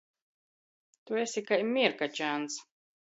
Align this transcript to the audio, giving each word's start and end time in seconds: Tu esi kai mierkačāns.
Tu 1.11 1.19
esi 1.25 1.43
kai 1.49 1.59
mierkačāns. 1.75 2.57